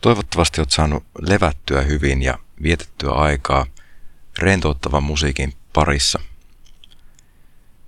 [0.00, 3.66] Toivottavasti olet saanut levättyä hyvin ja vietettyä aikaa
[4.38, 6.20] rentouttavan musiikin parissa.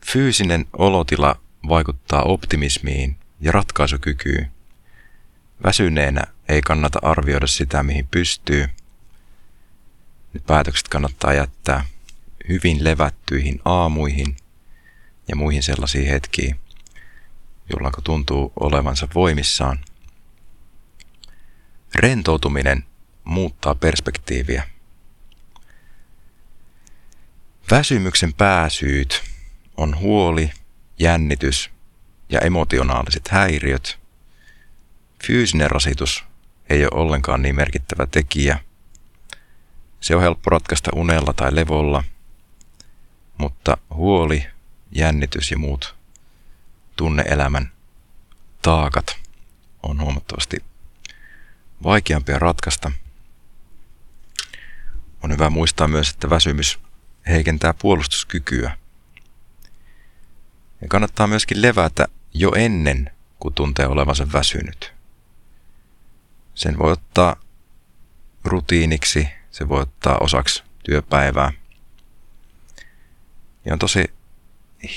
[0.07, 1.37] Fyysinen olotila
[1.69, 4.51] vaikuttaa optimismiin ja ratkaisukykyyn.
[5.65, 8.67] Väsyneenä ei kannata arvioida sitä, mihin pystyy.
[10.33, 11.85] Nyt päätökset kannattaa jättää
[12.49, 14.37] hyvin levättyihin aamuihin
[15.29, 16.61] ja muihin sellaisiin hetkiin,
[17.73, 19.79] jolloin tuntuu olevansa voimissaan.
[21.95, 22.85] Rentoutuminen
[23.25, 24.69] muuttaa perspektiiviä.
[27.71, 29.23] Väsymyksen pääsyyt
[29.77, 30.53] on huoli,
[30.99, 31.71] jännitys
[32.29, 33.99] ja emotionaaliset häiriöt.
[35.27, 36.25] Fyysinen rasitus
[36.71, 38.59] ei ole ollenkaan niin merkittävä tekijä.
[40.01, 42.05] Se on helppo ratkaista unella tai levolla,
[43.39, 44.47] mutta huoli,
[44.93, 45.95] jännitys ja muut
[46.97, 47.73] tunneelämän
[48.63, 49.17] taakat
[49.83, 50.70] on huomattavasti
[51.83, 52.93] vaikeampia ratkaista.
[55.23, 56.79] On hyvä muistaa myös, että väsymys
[57.29, 58.77] heikentää puolustuskykyä.
[60.81, 64.95] Ja kannattaa myöskin levätä jo ennen, kuin tuntee olevansa väsynyt.
[66.55, 67.37] Sen voi ottaa
[68.45, 71.53] rutiiniksi, se voi ottaa osaksi työpäivää.
[73.65, 74.05] Ja on tosi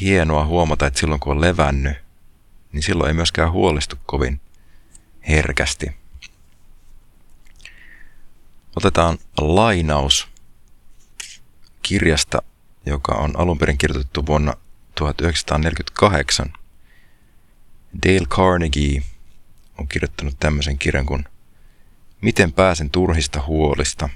[0.02, 1.97] hienoa huomata, että silloin kun on levännyt,
[2.72, 4.42] niin silloin ei myöskään huolestu kovin
[5.28, 6.03] herkästi.
[8.76, 10.28] Otetaan lainaus
[11.82, 12.42] kirjasta,
[12.86, 14.54] joka on alun perin kirjoitettu vuonna
[14.96, 16.54] 1948.
[18.06, 19.04] Dale Carnegie
[19.78, 21.26] on kirjoittanut tämmöisen kirjan kuin
[22.24, 24.10] Miten pääsen turhista huolista.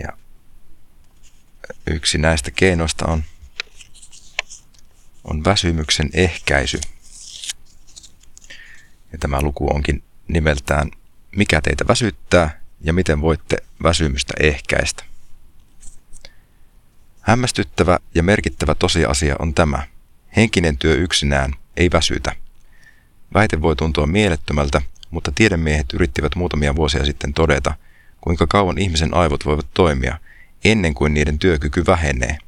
[0.00, 0.18] Ja
[1.86, 3.24] yksi näistä keinoista on,
[5.24, 6.80] on väsymyksen ehkäisy.
[9.12, 10.90] Ja tämä luku onkin nimeltään
[11.38, 15.04] Mikä teitä väsyttää ja miten voitte väsymystä ehkäistä.
[17.20, 19.86] Hämmästyttävä ja merkittävä tosiasia on tämä.
[20.36, 22.32] Henkinen työ yksinään ei väsytä.
[23.34, 27.74] Väite voi tuntua mielettömältä, mutta tiedemiehet yrittivät muutamia vuosia sitten todeta,
[28.20, 30.18] kuinka kauan ihmisen aivot voivat toimia
[30.64, 32.38] ennen kuin niiden työkyky vähenee.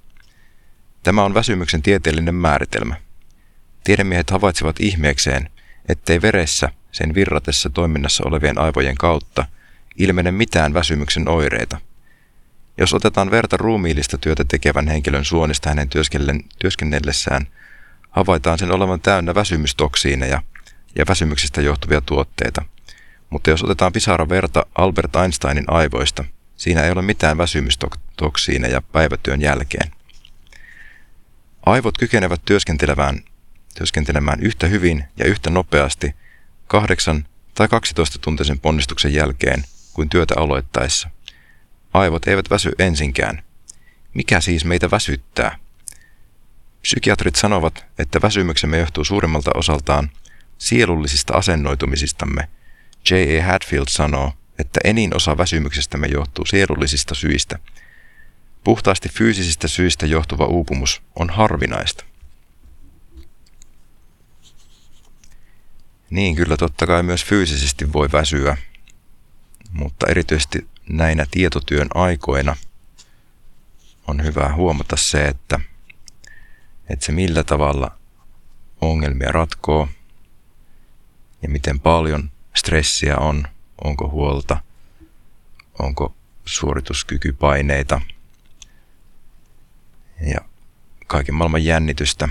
[1.02, 2.94] Tämä on väsymyksen tieteellinen määritelmä.
[3.84, 5.50] Tiedemiehet havaitsivat ihmeekseen,
[5.88, 9.46] ettei veressä sen virratessa toiminnassa olevien aivojen kautta
[9.96, 11.78] ilmene mitään väsymyksen oireita–
[12.80, 15.88] jos otetaan verta ruumiillista työtä tekevän henkilön suonista hänen
[16.58, 17.46] työskennellessään,
[18.10, 20.42] havaitaan sen olevan täynnä väsymystoksiineja
[20.98, 22.62] ja väsymyksestä johtuvia tuotteita.
[23.30, 26.24] Mutta jos otetaan pisara verta Albert Einsteinin aivoista,
[26.56, 29.90] siinä ei ole mitään väsymystoksiineja päivätyön jälkeen.
[31.66, 33.20] Aivot kykenevät työskentelemään,
[33.74, 36.14] työskentelemään yhtä hyvin ja yhtä nopeasti
[36.70, 41.10] 8 tai 12 tuntisen ponnistuksen jälkeen kuin työtä aloittaessa–
[41.92, 43.42] Aivot eivät väsy ensinkään.
[44.14, 45.58] Mikä siis meitä väsyttää?
[46.82, 50.10] Psykiatrit sanovat, että väsymyksemme johtuu suurimmalta osaltaan
[50.58, 52.48] sielullisista asennoitumisistamme.
[53.10, 53.44] J.A.
[53.44, 57.58] Hadfield sanoo, että enin osa väsymyksestämme johtuu sielullisista syistä.
[58.64, 62.04] Puhtaasti fyysisistä syistä johtuva uupumus on harvinaista.
[66.10, 68.56] Niin kyllä totta kai myös fyysisesti voi väsyä,
[69.72, 72.56] mutta erityisesti näinä tietotyön aikoina
[74.06, 75.60] on hyvä huomata se, että,
[76.88, 77.98] että se millä tavalla
[78.80, 79.88] ongelmia ratkoo
[81.42, 83.44] ja miten paljon stressiä on,
[83.84, 84.62] onko huolta,
[85.78, 88.00] onko suorituskykypaineita
[90.20, 90.40] ja
[91.06, 92.28] kaiken maailman jännitystä.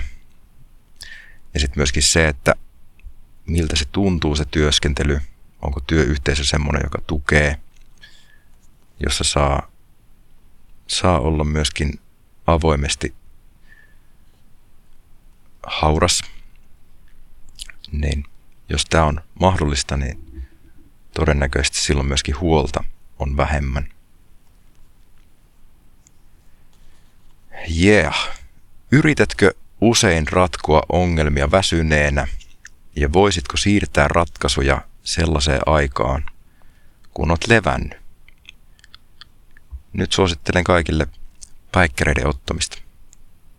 [1.54, 2.54] Ja sitten myöskin se, että
[3.46, 5.20] miltä se tuntuu se työskentely,
[5.62, 7.56] onko työyhteisö semmoinen, joka tukee–
[9.00, 9.70] jossa saa,
[10.86, 12.00] saa olla myöskin
[12.46, 13.14] avoimesti
[15.66, 16.22] hauras,
[17.92, 18.24] niin
[18.68, 20.46] jos tämä on mahdollista, niin
[21.14, 22.84] todennäköisesti silloin myöskin huolta
[23.18, 23.88] on vähemmän.
[27.80, 28.28] Yeah.
[28.92, 32.28] Yritätkö usein ratkoa ongelmia väsyneenä
[33.00, 36.24] ja voisitko siirtää ratkaisuja sellaiseen aikaan,
[37.14, 37.98] kun olet levännyt?
[39.92, 41.06] Nyt suosittelen kaikille
[41.72, 42.78] päikkäreiden ottamista.